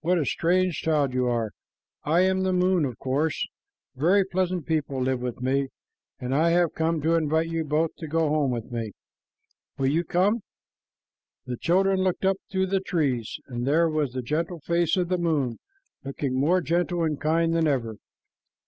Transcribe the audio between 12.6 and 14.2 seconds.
the trees, and there was the